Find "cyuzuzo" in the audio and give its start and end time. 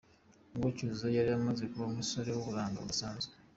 0.75-1.07